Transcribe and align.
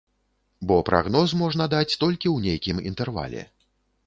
Бо 0.71 0.77
прагноз 0.87 1.35
можна 1.41 1.67
даць 1.75 1.97
толькі 2.05 2.27
ў 2.35 2.47
нейкім 2.47 2.83
інтэрвале. 2.89 3.47